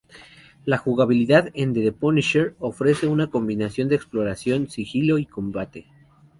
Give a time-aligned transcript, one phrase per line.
[0.65, 5.85] La jugabilidad en "The Punisher" ofrece una combinación de exploración, sigilo y combate.